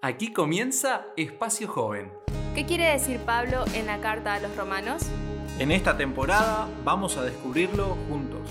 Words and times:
Aquí 0.00 0.32
comienza 0.32 1.06
Espacio 1.16 1.66
Joven. 1.66 2.12
¿Qué 2.54 2.64
quiere 2.64 2.84
decir 2.84 3.18
Pablo 3.18 3.64
en 3.74 3.86
la 3.86 4.00
carta 4.00 4.34
a 4.34 4.38
los 4.40 4.56
romanos? 4.56 5.02
En 5.58 5.72
esta 5.72 5.96
temporada 5.96 6.68
vamos 6.84 7.16
a 7.16 7.24
descubrirlo 7.24 7.96
juntos. 8.08 8.48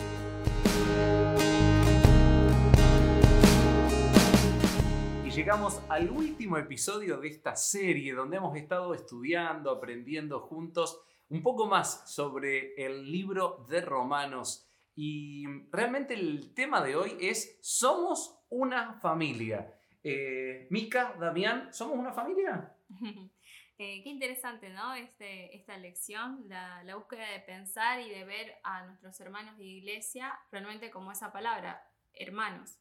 Y 5.26 5.30
llegamos 5.30 5.82
al 5.88 6.10
último 6.10 6.58
episodio 6.58 7.18
de 7.18 7.30
esta 7.30 7.56
serie 7.56 8.14
donde 8.14 8.36
hemos 8.36 8.58
estado 8.58 8.94
estudiando, 8.94 9.72
aprendiendo 9.72 10.42
juntos 10.42 11.00
un 11.30 11.42
poco 11.44 11.66
más 11.66 12.14
sobre 12.14 12.76
el 12.76 13.10
libro 13.10 13.66
de 13.70 13.80
Romanos. 13.80 14.68
Y 14.96 15.46
realmente 15.72 16.14
el 16.14 16.54
tema 16.54 16.84
de 16.84 16.98
hoy 16.98 17.16
es 17.22 17.58
Somos 17.62 18.38
una 18.50 19.00
familia. 19.00 19.77
Eh, 20.10 20.68
Mica, 20.70 21.16
Damián, 21.20 21.74
¿somos 21.74 21.98
una 21.98 22.14
familia? 22.14 22.74
Eh, 23.80 24.02
qué 24.04 24.10
interesante, 24.10 24.72
¿no? 24.72 24.96
Este, 24.96 25.56
esta 25.56 25.78
lección, 25.78 26.46
la, 26.48 26.82
la, 26.84 26.96
búsqueda 26.96 27.30
de 27.32 27.42
pensar 27.42 28.02
y 28.02 28.10
de 28.10 28.24
ver 28.26 28.56
a 28.64 28.88
nuestros 28.88 29.20
hermanos 29.22 29.56
de 29.60 29.66
iglesia 29.66 30.34
realmente 30.52 30.90
como 30.90 31.12
esa 31.12 31.32
palabra, 31.32 31.88
hermanos. 32.16 32.80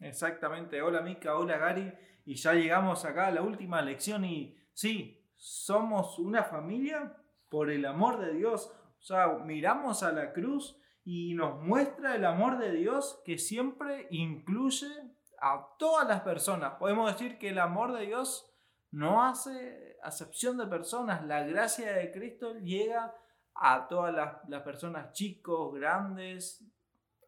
Exactamente, 0.00 0.80
hola 0.80 1.02
Mica, 1.02 1.36
hola 1.36 1.58
Gary, 1.58 1.92
y 2.24 2.36
ya 2.36 2.54
llegamos 2.54 3.04
acá 3.04 3.26
a 3.26 3.30
la 3.30 3.42
última 3.42 3.82
lección 3.82 4.24
y 4.24 4.56
sí, 4.72 5.22
somos 5.36 6.18
una 6.18 6.44
familia 6.44 7.14
por 7.50 7.70
el 7.70 7.84
amor 7.84 8.18
de 8.18 8.32
Dios. 8.32 8.72
O 9.00 9.02
sea, 9.02 9.28
miramos 9.44 10.02
a 10.02 10.12
la 10.12 10.32
cruz 10.32 10.80
y 11.04 11.34
nos 11.34 11.60
muestra 11.60 12.16
el 12.16 12.24
amor 12.24 12.56
de 12.56 12.72
Dios 12.72 13.20
que 13.26 13.36
siempre 13.36 14.06
incluye 14.10 15.11
a 15.42 15.74
todas 15.78 16.08
las 16.08 16.22
personas. 16.22 16.74
Podemos 16.78 17.12
decir 17.12 17.36
que 17.36 17.50
el 17.50 17.58
amor 17.58 17.92
de 17.92 18.06
Dios 18.06 18.48
no 18.92 19.24
hace 19.24 19.98
acepción 20.02 20.56
de 20.56 20.66
personas. 20.66 21.26
La 21.26 21.42
gracia 21.42 21.92
de 21.92 22.12
Cristo 22.12 22.54
llega 22.60 23.14
a 23.54 23.88
todas 23.88 24.14
las, 24.48 24.62
personas, 24.62 25.12
chicos, 25.12 25.74
grandes, 25.74 26.64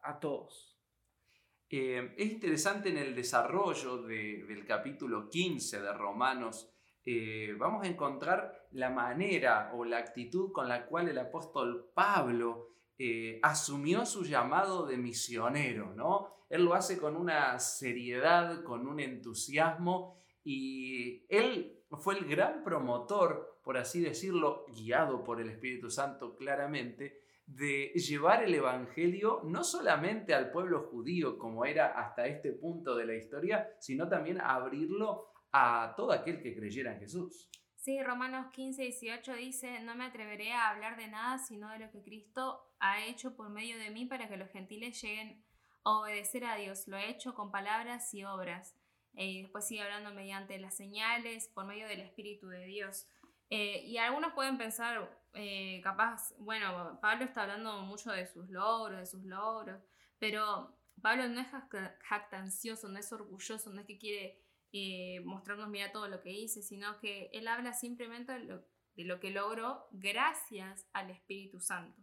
a 0.01 0.17
todos. 0.19 0.79
Eh, 1.69 2.15
es 2.17 2.31
interesante 2.31 2.89
en 2.89 2.97
el 2.97 3.13
desarrollo 3.13 4.01
del 4.03 4.65
capítulo 4.65 5.29
15 5.29 5.81
de 5.81 5.93
Romanos, 5.93 6.71
eh, 7.07 7.53
vamos 7.59 7.83
a 7.83 7.87
encontrar 7.87 8.67
la 8.71 8.89
manera 8.89 9.71
o 9.75 9.85
la 9.85 9.99
actitud 9.99 10.51
con 10.51 10.67
la 10.67 10.87
cual 10.87 11.07
el 11.07 11.19
apóstol 11.19 11.91
Pablo 11.93 12.69
eh, 12.97 13.39
asumió 13.43 14.05
su 14.07 14.23
llamado 14.23 14.87
de 14.87 14.97
misionero, 14.97 15.93
¿no? 15.93 16.34
Él 16.49 16.63
lo 16.63 16.73
hace 16.73 16.97
con 16.97 17.15
una 17.15 17.57
seriedad, 17.59 18.63
con 18.63 18.87
un 18.87 18.99
entusiasmo 18.99 20.21
y 20.43 21.25
él 21.27 21.83
fue 21.99 22.17
el 22.17 22.25
gran 22.25 22.63
promotor, 22.63 23.59
por 23.63 23.77
así 23.77 23.99
decirlo, 23.99 24.65
guiado 24.67 25.23
por 25.23 25.41
el 25.41 25.49
Espíritu 25.49 25.89
Santo 25.89 26.35
claramente, 26.35 27.19
de 27.45 27.91
llevar 27.95 28.43
el 28.43 28.53
Evangelio 28.53 29.41
no 29.43 29.63
solamente 29.63 30.33
al 30.33 30.51
pueblo 30.51 30.87
judío 30.89 31.37
como 31.37 31.65
era 31.65 31.87
hasta 31.99 32.25
este 32.25 32.53
punto 32.53 32.95
de 32.95 33.05
la 33.05 33.15
historia, 33.15 33.69
sino 33.79 34.09
también 34.09 34.41
abrirlo 34.41 35.29
a 35.51 35.93
todo 35.95 36.11
aquel 36.11 36.41
que 36.41 36.55
creyera 36.55 36.93
en 36.93 36.99
Jesús. 36.99 37.49
Sí, 37.75 38.01
Romanos 38.01 38.47
15, 38.51 38.81
18 38.81 39.33
dice, 39.35 39.79
no 39.81 39.95
me 39.95 40.05
atreveré 40.05 40.51
a 40.51 40.71
hablar 40.71 40.97
de 40.97 41.07
nada 41.07 41.37
sino 41.37 41.69
de 41.69 41.77
lo 41.77 41.91
que 41.91 42.01
Cristo 42.01 42.73
ha 42.79 43.05
hecho 43.05 43.35
por 43.35 43.49
medio 43.49 43.77
de 43.77 43.91
mí 43.91 44.05
para 44.05 44.27
que 44.27 44.37
los 44.37 44.49
gentiles 44.49 44.99
lleguen 45.01 45.44
obedecer 45.85 46.45
a 46.45 46.55
Dios. 46.55 46.87
Lo 46.87 46.97
he 46.97 47.09
hecho 47.09 47.33
con 47.33 47.51
palabras 47.51 48.13
y 48.13 48.23
obras. 48.23 48.75
Eh, 49.13 49.43
después 49.43 49.65
sigue 49.65 49.81
hablando 49.81 50.13
mediante 50.13 50.57
las 50.59 50.75
señales, 50.75 51.47
por 51.47 51.65
medio 51.65 51.87
del 51.87 52.01
Espíritu 52.01 52.49
de 52.49 52.65
Dios. 52.65 53.07
Eh, 53.49 53.83
y 53.85 53.97
algunos 53.97 54.33
pueden 54.33 54.57
pensar, 54.57 55.09
eh, 55.33 55.79
capaz, 55.83 56.33
bueno, 56.39 56.99
Pablo 57.01 57.23
está 57.23 57.43
hablando 57.43 57.81
mucho 57.83 58.11
de 58.11 58.25
sus 58.25 58.49
logros, 58.49 58.99
de 58.99 59.05
sus 59.05 59.23
logros, 59.23 59.81
pero 60.17 60.75
Pablo 61.01 61.29
no 61.29 61.39
es 61.39 61.47
jactancioso, 62.01 62.89
no 62.89 62.99
es 62.99 63.13
orgulloso, 63.13 63.69
no 63.71 63.81
es 63.81 63.87
que 63.87 63.97
quiere 63.97 64.41
mostrarnos, 65.23 65.69
mira 65.69 65.91
todo 65.93 66.09
lo 66.09 66.21
que 66.21 66.31
hice, 66.31 66.61
sino 66.61 66.99
que 66.99 67.29
él 67.31 67.47
habla 67.47 67.73
simplemente 67.73 68.33
de 68.33 69.03
lo 69.05 69.19
que 69.21 69.29
logró 69.29 69.87
gracias 69.91 70.85
al 70.91 71.11
Espíritu 71.11 71.61
Santo. 71.61 72.01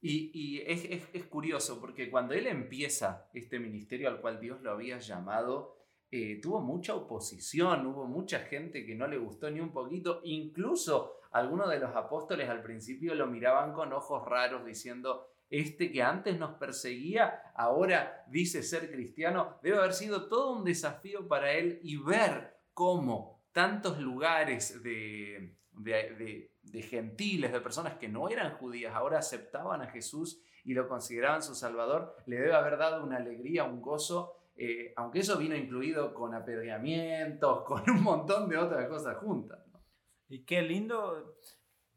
Y, 0.00 0.62
es, 0.64 1.24
curioso 1.24 1.80
porque 1.80 2.10
cuando 2.10 2.34
él 2.34 2.46
empieza 2.46 3.28
este 3.34 3.58
ministerio 3.58 4.08
al 4.08 4.20
cual 4.20 4.38
Dios 4.40 4.60
lo 4.62 4.70
había 4.70 4.98
llamado, 4.98 5.76
eh, 6.10 6.40
tuvo 6.40 6.60
mucha 6.60 6.94
oposición, 6.94 7.86
hubo 7.86 8.06
mucha 8.06 8.40
gente 8.40 8.86
que 8.86 8.94
no 8.94 9.06
le 9.06 9.18
gustó 9.18 9.50
ni 9.50 9.60
un 9.60 9.72
poquito, 9.72 10.20
incluso 10.24 11.14
algunos 11.32 11.68
de 11.68 11.80
los 11.80 11.94
apóstoles 11.94 12.48
al 12.48 12.62
principio 12.62 13.14
lo 13.14 13.26
miraban 13.26 13.72
con 13.72 13.92
ojos 13.92 14.24
raros 14.24 14.64
diciendo, 14.64 15.26
este 15.50 15.90
que 15.90 16.02
antes 16.02 16.38
nos 16.38 16.56
perseguía, 16.58 17.52
ahora 17.54 18.24
dice 18.28 18.62
ser 18.62 18.90
cristiano, 18.90 19.58
debe 19.62 19.78
haber 19.78 19.94
sido 19.94 20.28
todo 20.28 20.52
un 20.52 20.64
desafío 20.64 21.26
para 21.26 21.52
él 21.52 21.80
y 21.82 21.96
ver 21.96 22.54
cómo 22.74 23.42
tantos 23.52 23.98
lugares 23.98 24.82
de, 24.82 25.56
gentiles, 26.72 27.52
de 27.52 27.60
personas 27.60 27.94
que 27.94 28.08
no 28.08 28.28
eran 28.28 28.56
judías, 28.56 28.94
ahora 28.94 29.18
aceptaban 29.18 29.82
a 29.82 29.90
Jesús 29.90 30.40
y 30.64 30.74
lo 30.74 30.88
consideraban 30.88 31.42
su 31.42 31.54
Salvador, 31.54 32.16
le 32.26 32.36
debe 32.36 32.54
haber 32.54 32.76
dado 32.76 33.04
una 33.04 33.16
alegría, 33.16 33.64
un 33.64 33.80
gozo, 33.80 34.34
eh, 34.56 34.92
aunque 34.96 35.20
eso 35.20 35.38
vino 35.38 35.56
incluido 35.56 36.12
con 36.12 36.34
apedreamientos, 36.34 37.62
con 37.66 37.88
un 37.88 38.02
montón 38.02 38.48
de 38.48 38.58
otras 38.58 38.88
cosas 38.88 39.16
juntas. 39.18 39.60
Y 40.28 40.44
qué 40.44 40.62
lindo 40.62 41.36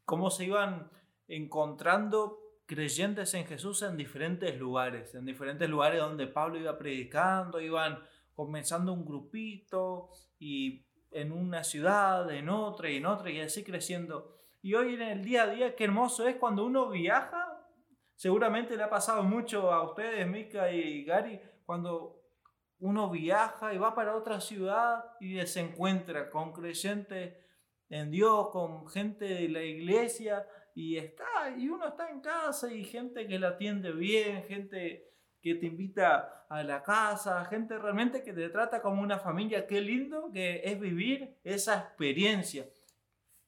cómo 0.04 0.30
se 0.30 0.46
iban 0.46 0.90
encontrando 1.28 2.38
creyentes 2.66 3.34
en 3.34 3.44
Jesús 3.44 3.82
en 3.82 3.96
diferentes 3.96 4.58
lugares, 4.58 5.14
en 5.14 5.26
diferentes 5.26 5.68
lugares 5.68 6.00
donde 6.00 6.26
Pablo 6.26 6.58
iba 6.58 6.78
predicando, 6.78 7.60
iban 7.60 7.98
comenzando 8.34 8.92
un 8.92 9.04
grupito 9.04 10.10
y 10.38 10.86
en 11.10 11.32
una 11.32 11.64
ciudad, 11.64 12.30
en 12.30 12.48
otra 12.48 12.90
y 12.90 12.96
en 12.96 13.06
otra 13.06 13.30
y 13.30 13.40
así 13.40 13.62
creciendo. 13.62 14.41
Y 14.62 14.74
hoy 14.74 14.94
en 14.94 15.02
el 15.02 15.24
día 15.24 15.42
a 15.42 15.46
día, 15.48 15.74
qué 15.74 15.84
hermoso 15.84 16.26
es 16.28 16.36
cuando 16.36 16.64
uno 16.64 16.88
viaja. 16.88 17.66
Seguramente 18.14 18.76
le 18.76 18.84
ha 18.84 18.90
pasado 18.90 19.24
mucho 19.24 19.72
a 19.72 19.82
ustedes, 19.82 20.24
Mika 20.28 20.70
y 20.70 21.04
Gary, 21.04 21.40
cuando 21.66 22.22
uno 22.78 23.10
viaja 23.10 23.74
y 23.74 23.78
va 23.78 23.92
para 23.94 24.14
otra 24.14 24.40
ciudad 24.40 25.04
y 25.20 25.44
se 25.46 25.60
encuentra 25.60 26.30
con 26.30 26.52
creyentes 26.52 27.34
en 27.88 28.12
Dios, 28.12 28.50
con 28.50 28.88
gente 28.88 29.24
de 29.24 29.48
la 29.48 29.62
iglesia 29.62 30.46
y 30.76 30.96
está 30.96 31.50
y 31.56 31.68
uno 31.68 31.88
está 31.88 32.08
en 32.10 32.20
casa 32.20 32.72
y 32.72 32.84
gente 32.84 33.26
que 33.26 33.40
la 33.40 33.48
atiende 33.48 33.90
bien, 33.90 34.44
gente 34.44 35.10
que 35.40 35.56
te 35.56 35.66
invita 35.66 36.46
a 36.48 36.62
la 36.62 36.84
casa, 36.84 37.44
gente 37.46 37.76
realmente 37.78 38.22
que 38.22 38.32
te 38.32 38.48
trata 38.48 38.80
como 38.80 39.02
una 39.02 39.18
familia. 39.18 39.66
Qué 39.66 39.80
lindo 39.80 40.30
que 40.32 40.62
es 40.64 40.78
vivir 40.78 41.36
esa 41.42 41.78
experiencia. 41.78 42.64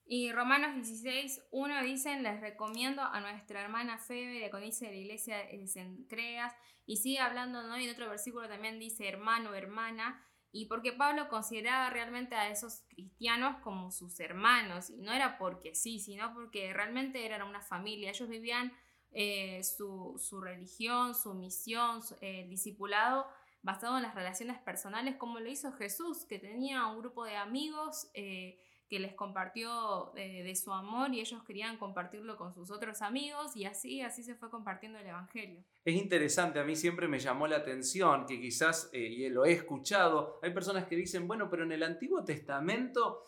Y 0.06 0.32
Romanos 0.32 0.75
16, 0.75 1.47
1 1.50 1.82
dicen, 1.82 2.22
les 2.22 2.41
recomiendo 2.41 3.03
a 3.03 3.20
nuestra 3.20 3.62
hermana 3.62 3.98
Febe, 3.98 4.34
de 4.34 4.50
de 4.50 4.50
la 4.50 4.97
iglesia 4.97 5.38
de 5.38 5.66
Cencreas, 5.66 6.53
y 6.87 6.98
sigue 6.98 7.20
hablando, 7.20 7.62
¿no? 7.62 7.78
Y 7.78 7.84
en 7.84 7.91
otro 7.91 8.10
versículo 8.10 8.47
también 8.48 8.78
dice 8.78 9.09
hermano, 9.09 9.54
hermana, 9.54 10.22
y 10.53 10.66
porque 10.66 10.92
Pablo 10.92 11.28
consideraba 11.28 11.91
realmente 11.91 12.34
a 12.34 12.50
esos 12.50 12.82
cristianos 12.88 13.56
como 13.62 13.91
sus 13.91 14.20
hermanos, 14.20 14.91
y 14.91 15.00
no 15.00 15.12
era 15.12 15.38
porque 15.38 15.75
sí, 15.75 15.98
sino 15.98 16.34
porque 16.34 16.72
realmente 16.72 17.25
eran 17.25 17.42
una 17.42 17.62
familia, 17.62 18.10
ellos 18.10 18.28
vivían 18.28 18.72
eh, 19.10 19.62
su, 19.65 20.41
religión, 20.42 21.15
su 21.15 21.34
misión, 21.34 22.03
el 22.21 22.44
eh, 22.44 22.47
discipulado 22.48 23.26
basado 23.62 23.97
en 23.97 24.03
las 24.03 24.15
relaciones 24.15 24.59
personales, 24.59 25.16
como 25.16 25.41
lo 25.41 25.48
hizo 25.48 25.72
Jesús, 25.72 26.26
que 26.26 26.38
tenía 26.38 26.86
un 26.86 26.98
grupo 26.98 27.25
de 27.25 27.36
amigos 27.36 28.10
eh, 28.12 28.60
que 28.89 28.98
les 28.98 29.15
compartió 29.15 30.13
de 30.15 30.54
su 30.54 30.72
amor 30.72 31.13
y 31.15 31.21
ellos 31.21 31.42
querían 31.45 31.78
compartirlo 31.78 32.36
con 32.36 32.53
sus 32.54 32.71
otros 32.71 33.03
amigos 33.03 33.57
y 33.57 33.65
así, 33.65 34.03
así 34.03 34.22
se 34.22 34.34
fue 34.34 34.51
compartiendo 34.51 34.98
el 34.98 35.07
Evangelio. 35.07 35.65
Es 35.84 35.95
interesante, 35.95 36.59
a 36.60 36.65
mí 36.65 36.77
siempre 36.77 37.09
me 37.09 37.19
llamó 37.19 37.47
la 37.47 37.57
atención 37.57 38.27
que 38.27 38.41
quizás, 38.41 38.91
y 38.92 39.28
lo 39.31 39.45
he 39.45 39.53
escuchado, 39.53 40.39
hay 40.42 40.53
personas 40.53 40.86
que 40.86 40.97
dicen, 40.97 41.27
bueno, 41.27 41.48
pero 41.51 41.65
en 41.65 41.72
el 41.72 41.83
Antiguo 41.83 42.25
Testamento 42.25 43.22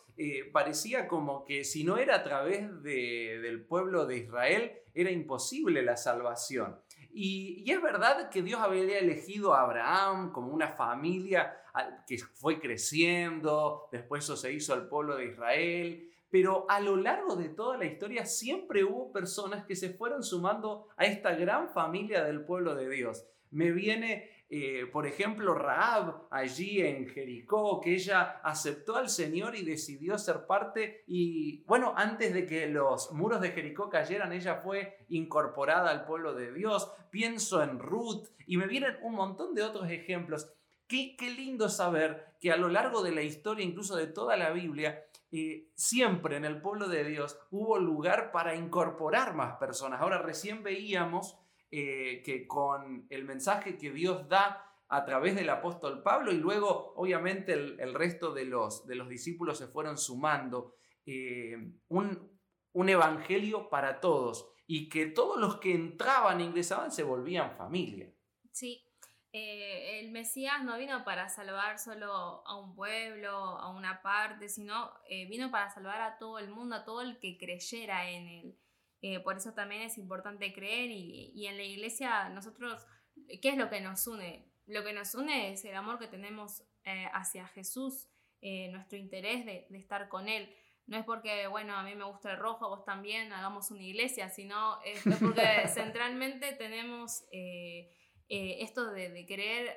parecía 0.51 1.07
como 1.07 1.43
que 1.45 1.63
si 1.63 1.83
no 1.83 1.97
era 1.97 2.15
a 2.15 2.23
través 2.23 2.81
del 2.83 3.65
pueblo 3.65 4.05
de 4.05 4.17
Israel, 4.17 4.71
era 4.93 5.11
imposible 5.11 5.83
la 5.83 5.97
salvación. 5.97 6.79
Y, 7.19 7.63
es 7.65 7.81
verdad 7.81 8.29
que 8.29 8.43
Dios 8.43 8.61
había 8.61 8.99
elegido 8.99 9.55
a 9.55 9.61
Abraham 9.61 10.31
como 10.31 10.53
una 10.53 10.67
familia 10.67 11.59
que 12.05 12.19
fue 12.19 12.59
creciendo, 12.59 13.89
después 13.91 14.23
eso 14.23 14.37
se 14.37 14.53
hizo 14.53 14.75
al 14.75 14.87
pueblo 14.87 15.17
de 15.17 15.25
Israel, 15.25 16.11
pero 16.29 16.65
a 16.69 16.79
lo 16.79 16.95
largo 16.95 17.35
de 17.35 17.49
toda 17.49 17.77
la 17.77 17.85
historia 17.85 18.25
siempre 18.25 18.83
hubo 18.83 19.11
personas 19.11 19.65
que 19.65 19.75
se 19.75 19.93
fueron 19.93 20.23
sumando 20.23 20.87
a 20.97 21.05
esta 21.05 21.35
gran 21.35 21.69
familia 21.69 22.23
del 22.23 22.43
pueblo 22.45 22.75
de 22.75 22.89
Dios. 22.89 23.25
Me 23.51 23.71
viene 23.71 24.37
eh, 24.49 24.85
por 24.93 25.05
ejemplo, 25.05 25.53
Raab 25.53 26.27
allí 26.31 26.81
en 26.81 27.07
Jericó, 27.09 27.81
que 27.81 27.93
ella 27.93 28.39
aceptó 28.43 28.95
al 28.95 29.09
Señor 29.09 29.55
y 29.55 29.65
decidió 29.65 30.17
ser 30.17 30.45
parte. 30.45 31.03
Y 31.05 31.63
bueno, 31.65 31.93
antes 31.97 32.33
de 32.33 32.45
que 32.45 32.67
los 32.67 33.11
muros 33.11 33.41
de 33.41 33.51
Jericó 33.51 33.89
cayeran, 33.89 34.31
ella 34.31 34.55
fue 34.55 35.05
incorporada 35.09 35.91
al 35.91 36.05
pueblo 36.05 36.33
de 36.33 36.53
Dios. 36.53 36.89
Pienso 37.11 37.61
en 37.61 37.79
Ruth 37.79 38.27
y 38.45 38.55
me 38.55 38.67
vienen 38.67 38.95
un 39.01 39.15
montón 39.15 39.53
de 39.53 39.63
otros 39.63 39.89
ejemplos. 39.89 40.53
Qué, 40.87 41.15
qué 41.17 41.29
lindo 41.31 41.69
saber 41.69 42.35
que 42.39 42.51
a 42.51 42.57
lo 42.57 42.69
largo 42.69 43.03
de 43.03 43.11
la 43.11 43.21
historia, 43.21 43.65
incluso 43.65 43.95
de 43.95 44.07
toda 44.07 44.37
la 44.37 44.51
Biblia, 44.51 45.03
eh, 45.29 45.69
siempre 45.75 46.37
en 46.37 46.45
el 46.45 46.61
pueblo 46.61 46.87
de 46.87 47.03
Dios 47.03 47.37
hubo 47.51 47.77
lugar 47.77 48.31
para 48.31 48.55
incorporar 48.55 49.35
más 49.35 49.57
personas. 49.57 50.01
Ahora 50.01 50.19
recién 50.19 50.63
veíamos 50.63 51.37
eh, 51.69 52.21
que 52.23 52.47
con 52.47 53.05
el 53.09 53.25
mensaje 53.25 53.77
que 53.77 53.91
Dios 53.91 54.29
da 54.29 54.63
a 54.87 55.03
través 55.03 55.35
del 55.35 55.49
apóstol 55.49 56.01
Pablo 56.01 56.31
y 56.31 56.37
luego 56.37 56.93
obviamente 56.95 57.51
el, 57.51 57.93
resto 57.93 58.33
de 58.33 58.45
los, 58.45 58.87
de 58.87 58.95
los, 58.95 59.09
discípulos 59.09 59.57
se 59.57 59.67
fueron 59.67 59.97
sumando, 59.97 60.75
eh, 61.05 61.57
un, 61.89 62.39
un 62.71 62.89
evangelio 62.89 63.69
para 63.69 63.99
todos 63.99 64.49
y 64.65 64.87
que 64.87 65.07
todos 65.07 65.37
los 65.37 65.57
que 65.57 65.73
entraban 65.73 66.39
e 66.39 66.45
ingresaban 66.45 66.89
se 66.89 67.03
volvían 67.03 67.57
familia. 67.57 68.13
Sí, 68.53 68.81
eh, 69.33 69.99
el 69.99 70.11
Mesías 70.11 70.63
no 70.63 70.77
vino 70.77 71.03
para 71.03 71.29
salvar 71.29 71.79
solo 71.79 72.43
a 72.45 72.59
un 72.59 72.75
pueblo, 72.75 73.29
a 73.29 73.69
una 73.69 74.01
parte, 74.01 74.49
sino 74.49 74.91
vino 75.29 75.51
para 75.51 75.69
salvar 75.69 76.01
a 76.01 76.17
todo 76.17 76.39
el 76.39 76.49
mundo, 76.49 76.75
a 76.75 76.85
todo 76.85 77.01
el 77.01 77.19
que 77.19 77.37
creyera 77.37 78.09
en 78.09 78.27
él. 78.27 78.57
Eh, 79.01 79.19
por 79.19 79.37
eso 79.37 79.53
también 79.53 79.83
es 79.83 79.97
importante 79.97 80.53
creer 80.53 80.89
y, 80.89 81.45
en 81.45 81.57
la 81.57 81.63
iglesia 81.63 82.29
nosotros, 82.29 82.85
¿qué 83.41 83.49
es 83.49 83.57
lo 83.57 83.69
que 83.69 83.79
nos 83.79 84.07
une? 84.07 84.51
Lo 84.65 84.83
que 84.83 84.93
nos 84.93 85.13
une 85.13 85.53
es 85.53 85.63
el 85.65 85.75
amor 85.75 85.99
que 85.99 86.07
tenemos 86.07 86.63
eh, 86.83 87.05
hacia 87.13 87.47
Jesús, 87.47 88.07
eh, 88.41 88.69
nuestro 88.69 88.97
interés 88.97 89.45
de, 89.45 89.67
estar 89.73 90.09
con 90.09 90.27
Él. 90.27 90.53
No 90.87 90.97
es 90.97 91.05
porque, 91.05 91.47
bueno, 91.47 91.75
a 91.75 91.83
mí 91.83 91.95
me 91.95 92.05
gusta 92.05 92.31
el 92.31 92.37
rojo, 92.37 92.69
vos 92.69 92.85
también, 92.85 93.31
hagamos 93.33 93.71
una 93.71 93.83
iglesia, 93.83 94.29
sino 94.29 94.81
es, 94.83 95.03
porque 95.19 95.41
centralmente 95.67 96.53
tenemos 96.53 97.23
esto 98.29 98.91
de, 98.91 99.25
querer 99.25 99.75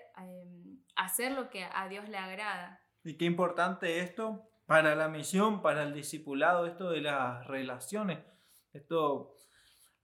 hacer 0.97 1.33
lo 1.33 1.51
que 1.51 1.65
a 1.65 1.89
Dios 1.89 2.09
le 2.09 2.19
agrada. 2.19 2.81
Y 3.05 3.17
qué 3.17 3.25
importante 3.25 4.01
esto 4.01 4.51
para 4.67 4.95
la 4.95 5.09
misión, 5.09 5.63
para 5.63 5.83
el 5.85 5.95
discipulado, 5.95 6.67
esto 6.67 6.91
de 6.91 7.01
las 7.01 7.47
relaciones 7.47 8.19
esto, 8.73 9.35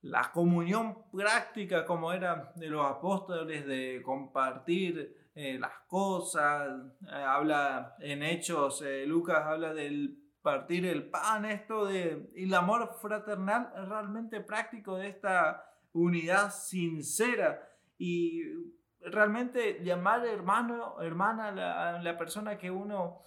la 0.02 0.30
comunión 0.32 1.10
práctica 1.10 1.84
como 1.84 2.12
era 2.12 2.52
de 2.56 2.68
los 2.68 2.84
apóstoles, 2.84 3.66
de 3.66 4.02
compartir 4.04 5.30
eh, 5.34 5.58
las 5.58 5.72
cosas, 5.86 6.68
eh, 7.02 7.14
habla 7.14 7.96
en 8.00 8.22
Hechos, 8.22 8.82
eh, 8.82 9.04
Lucas 9.06 9.44
habla 9.44 9.74
del 9.74 10.22
partir 10.42 10.86
el 10.86 11.10
pan, 11.10 11.44
esto 11.44 11.86
de 11.86 12.30
el 12.36 12.54
amor 12.54 12.94
fraternal 13.02 13.72
realmente 13.88 14.40
práctico 14.40 14.96
de 14.96 15.08
esta 15.08 15.64
unidad 15.92 16.52
sincera 16.54 17.68
y 17.98 18.42
realmente 19.00 19.80
llamar 19.82 20.26
hermano, 20.26 21.00
hermana 21.00 21.48
a 21.48 22.02
la 22.02 22.18
persona 22.18 22.58
que 22.58 22.70
uno 22.70 23.22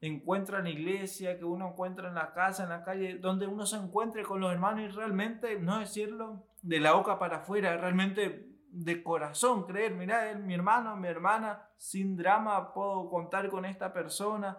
encuentra 0.00 0.58
en 0.58 0.64
la 0.64 0.70
iglesia, 0.70 1.38
que 1.38 1.44
uno 1.44 1.68
encuentra 1.68 2.08
en 2.08 2.14
la 2.14 2.32
casa, 2.32 2.64
en 2.64 2.68
la 2.68 2.84
calle, 2.84 3.18
donde 3.18 3.46
uno 3.46 3.64
se 3.64 3.76
encuentre 3.76 4.22
con 4.22 4.40
los 4.40 4.52
hermanos 4.52 4.82
y 4.82 4.88
realmente 4.88 5.58
no 5.58 5.78
decirlo 5.78 6.46
de 6.62 6.80
la 6.80 6.92
boca 6.92 7.18
para 7.18 7.38
afuera, 7.38 7.76
realmente 7.76 8.50
de 8.68 9.02
corazón, 9.02 9.64
creer, 9.64 9.94
mira, 9.94 10.34
mi 10.34 10.52
hermano, 10.52 10.96
mi 10.96 11.08
hermana, 11.08 11.70
sin 11.76 12.16
drama 12.16 12.74
puedo 12.74 13.08
contar 13.08 13.48
con 13.48 13.64
esta 13.64 13.92
persona. 13.92 14.58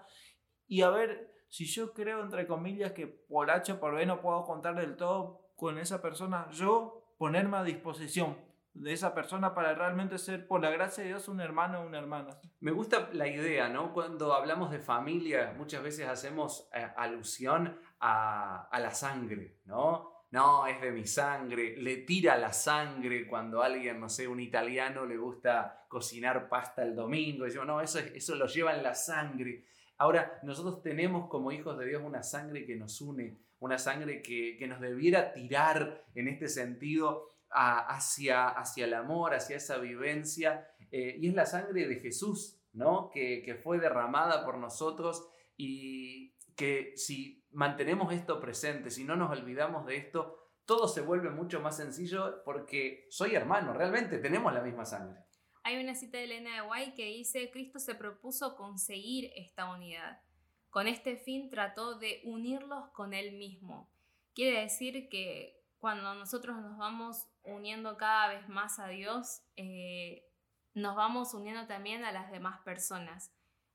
Y 0.67 0.81
a 0.81 0.89
ver 0.89 1.33
si 1.49 1.65
yo 1.65 1.93
creo, 1.93 2.21
entre 2.21 2.47
comillas, 2.47 2.93
que 2.93 3.07
por 3.07 3.51
H 3.51 3.75
por 3.75 3.95
B 3.95 4.05
no 4.05 4.21
puedo 4.21 4.45
contar 4.45 4.75
del 4.75 4.95
todo 4.95 5.51
con 5.55 5.77
esa 5.77 6.01
persona, 6.01 6.49
yo 6.51 7.13
ponerme 7.17 7.57
a 7.57 7.63
disposición 7.63 8.37
de 8.75 8.91
esa 8.91 9.15
persona 9.15 9.55
para 9.55 9.73
realmente 9.73 10.17
ser, 10.17 10.47
por 10.47 10.61
la 10.61 10.69
gracia 10.69 11.03
de 11.03 11.09
Dios, 11.09 11.29
un 11.29 11.39
hermano 11.39 11.79
o 11.79 11.87
una 11.87 11.97
hermana. 11.97 12.37
Me 12.59 12.71
gusta 12.71 13.09
la 13.13 13.27
idea, 13.27 13.69
¿no? 13.69 13.93
Cuando 13.93 14.33
hablamos 14.33 14.69
de 14.69 14.79
familia, 14.79 15.53
muchas 15.57 15.81
veces 15.81 16.07
hacemos 16.07 16.69
eh, 16.73 16.85
alusión 16.97 17.79
a, 18.01 18.69
la 18.77 18.91
sangre, 18.91 19.59
¿no? 19.65 20.13
No, 20.31 20.67
es 20.67 20.81
de 20.81 20.91
mi 20.91 21.05
sangre, 21.05 21.77
le 21.77 21.97
tira 21.97 22.37
la 22.37 22.51
sangre 22.51 23.25
cuando 23.25 23.63
alguien, 23.63 23.99
no 24.01 24.09
sé, 24.09 24.27
un 24.27 24.41
italiano 24.41 25.05
le 25.05 25.15
gusta 25.15 25.85
cocinar 25.87 26.49
pasta 26.49 26.83
el 26.83 26.93
domingo, 26.93 27.45
decimos, 27.45 27.67
no, 27.67 27.79
eso, 27.79 27.99
eso 27.99 28.35
lo 28.35 28.45
lleva 28.47 28.75
en 28.75 28.83
la 28.83 28.93
sangre. 28.93 29.63
Ahora, 29.97 30.39
nosotros 30.43 30.81
tenemos 30.81 31.29
como 31.29 31.53
hijos 31.53 31.77
de 31.77 31.85
Dios 31.85 32.03
una 32.03 32.21
sangre 32.21 32.65
que 32.65 32.75
nos 32.75 32.99
une, 32.99 33.37
una 33.59 33.77
sangre 33.77 34.21
que, 34.21 34.57
que 34.57 34.67
nos 34.67 34.81
debiera 34.81 35.31
tirar 35.31 36.03
en 36.13 36.27
este 36.27 36.49
sentido 36.49 37.34
hacia, 37.55 38.49
hacia 38.49 38.85
el 38.85 38.93
amor, 38.93 39.33
hacia 39.33 39.57
esa 39.57 39.77
vivencia. 39.77 40.67
Eh, 40.91 41.17
y 41.19 41.29
es 41.29 41.35
la 41.35 41.45
sangre 41.45 41.87
de 41.87 41.95
Jesús, 41.99 42.59
¿no? 42.73 43.09
Que, 43.09 43.41
que 43.43 43.55
fue 43.55 43.79
derramada 43.79 44.45
por 44.45 44.57
nosotros 44.57 45.27
y 45.57 46.33
que 46.55 46.93
si 46.95 47.45
mantenemos 47.51 48.13
esto 48.13 48.39
presente, 48.39 48.89
si 48.89 49.03
no 49.03 49.15
nos 49.15 49.31
olvidamos 49.31 49.85
de 49.85 49.97
esto, 49.97 50.45
todo 50.65 50.87
se 50.87 51.01
vuelve 51.01 51.29
mucho 51.29 51.61
más 51.61 51.77
sencillo 51.77 52.43
porque 52.43 53.07
soy 53.09 53.35
hermano, 53.35 53.73
realmente 53.73 54.17
tenemos 54.17 54.53
la 54.53 54.61
misma 54.61 54.85
sangre. 54.85 55.21
Hay 55.63 55.81
una 55.81 55.95
cita 55.95 56.17
de 56.17 56.25
Elena 56.25 56.55
de 56.55 56.61
Guay 56.61 56.93
que 56.93 57.05
dice, 57.05 57.49
Cristo 57.51 57.79
se 57.79 57.95
propuso 57.95 58.55
conseguir 58.55 59.31
esta 59.35 59.71
unidad. 59.71 60.21
Con 60.69 60.87
este 60.87 61.17
fin 61.17 61.49
trató 61.49 61.97
de 61.97 62.21
unirlos 62.25 62.89
con 62.89 63.13
Él 63.13 63.37
mismo. 63.37 63.89
Quiere 64.33 64.61
decir 64.61 65.07
que 65.09 65.63
cuando 65.79 66.13
nosotros 66.13 66.57
nos 66.57 66.77
vamos 66.77 67.27
uniendo 67.47 67.97
cada 67.97 68.29
vez 68.29 68.47
más 68.49 68.79
a 68.79 68.87
Dios, 68.87 69.41
eh, 69.55 70.25
nos 70.73 70.95
vamos 70.95 71.33
uniendo 71.33 71.67
también 71.67 72.03
a 72.03 72.11
las 72.11 72.31
demás 72.31 72.59
personas. 72.61 73.31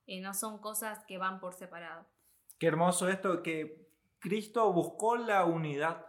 Eh, 0.07 0.21
no 0.21 0.35
son 0.35 0.59
cosas 0.59 1.05
que 1.07 1.19
van 1.19 1.41
por 1.41 1.55
separado. 1.55 2.07
Qué 2.59 2.67
hermoso 2.67 3.09
esto 3.09 3.43
que 3.43 3.91
Cristo 4.19 4.73
buscó 4.73 5.17
la 5.17 5.45
unidad. 5.45 6.07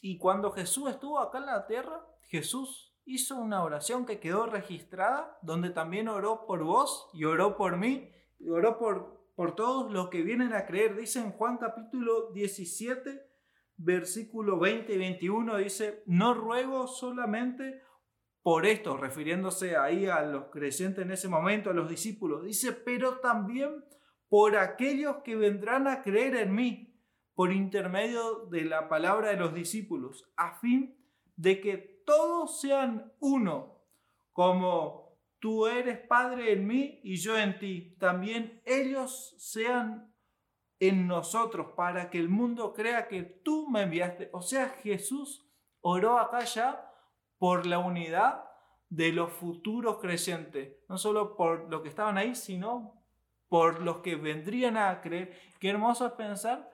Y 0.00 0.18
cuando 0.18 0.50
Jesús 0.52 0.90
estuvo 0.90 1.18
acá 1.18 1.38
en 1.38 1.46
la 1.46 1.66
tierra, 1.66 2.04
Jesús 2.24 2.94
hizo 3.04 3.36
una 3.36 3.62
oración 3.62 4.04
que 4.04 4.20
quedó 4.20 4.46
registrada, 4.46 5.38
donde 5.42 5.70
también 5.70 6.08
oró 6.08 6.46
por 6.46 6.62
vos 6.62 7.08
y 7.12 7.24
oró 7.24 7.56
por 7.56 7.76
mí, 7.76 8.10
y 8.38 8.50
oró 8.50 8.78
por, 8.78 9.28
por 9.34 9.54
todos 9.54 9.90
los 9.92 10.08
que 10.08 10.22
vienen 10.22 10.52
a 10.52 10.66
creer. 10.66 10.96
Dice 10.96 11.20
en 11.20 11.32
Juan 11.32 11.58
capítulo 11.58 12.32
17, 12.32 13.31
versículo 13.84 14.58
20 14.58 14.94
y 14.94 14.98
21 14.98 15.56
dice, 15.58 16.02
no 16.06 16.34
ruego 16.34 16.86
solamente 16.86 17.82
por 18.42 18.66
esto, 18.66 18.96
refiriéndose 18.96 19.76
ahí 19.76 20.06
a 20.06 20.22
los 20.22 20.46
creyentes 20.46 21.04
en 21.04 21.12
ese 21.12 21.28
momento, 21.28 21.70
a 21.70 21.74
los 21.74 21.88
discípulos, 21.88 22.44
dice, 22.44 22.72
pero 22.72 23.18
también 23.18 23.84
por 24.28 24.56
aquellos 24.56 25.16
que 25.24 25.36
vendrán 25.36 25.86
a 25.86 26.02
creer 26.02 26.36
en 26.36 26.54
mí 26.54 26.92
por 27.34 27.52
intermedio 27.52 28.46
de 28.46 28.64
la 28.64 28.88
palabra 28.88 29.30
de 29.30 29.36
los 29.36 29.54
discípulos, 29.54 30.30
a 30.36 30.58
fin 30.58 30.96
de 31.36 31.60
que 31.60 32.02
todos 32.04 32.60
sean 32.60 33.12
uno, 33.20 33.80
como 34.32 35.18
tú 35.38 35.66
eres 35.66 35.98
Padre 36.06 36.52
en 36.52 36.66
mí 36.66 37.00
y 37.02 37.16
yo 37.16 37.38
en 37.38 37.58
ti, 37.58 37.96
también 37.98 38.60
ellos 38.64 39.34
sean 39.38 40.11
en 40.82 41.06
nosotros 41.06 41.74
para 41.76 42.10
que 42.10 42.18
el 42.18 42.28
mundo 42.28 42.74
crea 42.74 43.06
que 43.06 43.22
tú 43.22 43.68
me 43.70 43.82
enviaste. 43.82 44.30
O 44.32 44.42
sea, 44.42 44.68
Jesús 44.82 45.48
oró 45.80 46.18
acá 46.18 46.40
ya 46.40 46.90
por 47.38 47.66
la 47.66 47.78
unidad 47.78 48.42
de 48.88 49.12
los 49.12 49.32
futuros 49.32 49.98
creyentes, 49.98 50.78
no 50.88 50.98
solo 50.98 51.36
por 51.36 51.70
los 51.70 51.82
que 51.82 51.88
estaban 51.88 52.18
ahí, 52.18 52.34
sino 52.34 53.00
por 53.48 53.80
los 53.80 53.98
que 53.98 54.16
vendrían 54.16 54.76
a 54.76 55.00
creer. 55.00 55.38
Qué 55.60 55.70
hermoso 55.70 56.04
es 56.04 56.12
pensar 56.14 56.68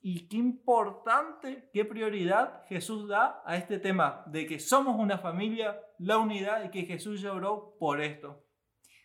y 0.00 0.26
qué 0.26 0.38
importante, 0.38 1.70
qué 1.72 1.84
prioridad 1.84 2.64
Jesús 2.66 3.06
da 3.06 3.40
a 3.46 3.56
este 3.56 3.78
tema 3.78 4.24
de 4.26 4.46
que 4.46 4.58
somos 4.58 4.98
una 4.98 5.18
familia, 5.18 5.80
la 5.98 6.18
unidad 6.18 6.64
y 6.64 6.70
que 6.70 6.86
Jesús 6.86 7.20
ya 7.20 7.32
oró 7.32 7.76
por 7.78 8.00
esto. 8.00 8.44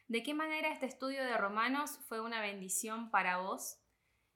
¿De 0.07 0.23
qué 0.23 0.33
manera 0.33 0.69
este 0.69 0.87
estudio 0.87 1.23
de 1.23 1.37
Romanos 1.37 1.99
fue 2.07 2.19
una 2.19 2.41
bendición 2.41 3.11
para 3.11 3.37
vos? 3.37 3.82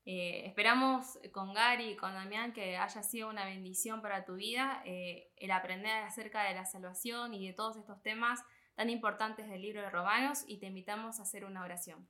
Eh, 0.10 0.46
esperamos 0.46 1.20
con 1.34 1.54
Gary 1.54 1.90
y 1.90 1.96
con 1.98 2.14
Damián 2.14 2.54
que 2.54 2.78
haya 2.78 3.04
sido 3.04 3.28
una 3.28 3.44
bendición 3.44 4.02
para 4.02 4.24
tu 4.24 4.36
vida 4.36 4.82
eh, 4.86 5.34
el 5.36 5.52
aprender 5.52 6.02
acerca 6.02 6.44
de 6.44 6.54
la 6.54 6.64
salvación 6.64 7.34
y 7.34 7.46
de 7.46 7.54
todos 7.54 7.76
estos 7.76 8.02
temas 8.02 8.40
tan 8.76 8.90
importantes 8.90 9.50
del 9.50 9.62
libro 9.62 9.82
de 9.82 9.90
Romanos 9.90 10.46
y 10.48 10.60
te 10.60 10.68
invitamos 10.68 11.20
a 11.20 11.24
hacer 11.24 11.44
una 11.44 11.62
oración. 11.62 12.08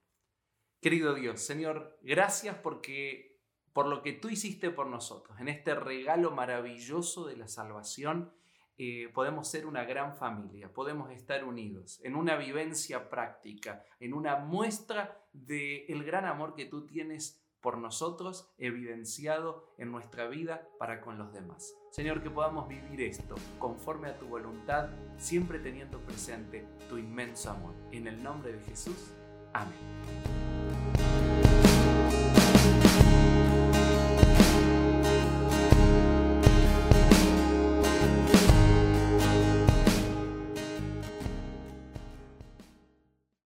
Querido 0.79 1.15
Dios, 1.15 1.41
Señor, 1.41 1.97
gracias 2.03 2.55
porque 2.57 3.39
por 3.73 3.87
lo 3.87 4.03
que 4.03 4.13
tú 4.13 4.29
hiciste 4.29 4.69
por 4.69 4.85
nosotros, 4.85 5.39
en 5.39 5.47
este 5.47 5.73
regalo 5.73 6.29
maravilloso 6.29 7.25
de 7.25 7.37
la 7.37 7.47
salvación, 7.47 8.31
eh, 8.77 9.09
podemos 9.11 9.49
ser 9.49 9.65
una 9.65 9.85
gran 9.85 10.15
familia, 10.15 10.71
podemos 10.71 11.09
estar 11.09 11.43
unidos 11.43 11.99
en 12.03 12.15
una 12.15 12.35
vivencia 12.35 13.09
práctica, 13.09 13.83
en 13.99 14.13
una 14.13 14.35
muestra 14.35 15.19
del 15.33 15.85
el 15.87 16.03
gran 16.03 16.25
amor 16.25 16.53
que 16.53 16.65
tú 16.65 16.85
tienes 16.85 17.43
por 17.61 17.77
nosotros, 17.77 18.53
evidenciado 18.57 19.73
en 19.77 19.91
nuestra 19.91 20.27
vida 20.27 20.67
para 20.79 21.01
con 21.01 21.17
los 21.17 21.33
demás. 21.33 21.75
Señor, 21.91 22.21
que 22.21 22.29
podamos 22.29 22.67
vivir 22.67 23.01
esto 23.01 23.35
conforme 23.59 24.09
a 24.09 24.17
tu 24.17 24.27
voluntad, 24.27 24.89
siempre 25.17 25.59
teniendo 25.59 25.99
presente 25.99 26.65
tu 26.89 26.97
inmenso 26.97 27.49
amor. 27.51 27.73
En 27.91 28.07
el 28.07 28.21
nombre 28.23 28.53
de 28.53 28.59
Jesús. 28.59 29.11
Amén. 29.53 30.36